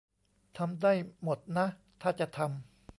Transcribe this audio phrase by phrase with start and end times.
[0.57, 1.67] ทำได้หมดนะ
[2.01, 2.89] ถ้าจะทำ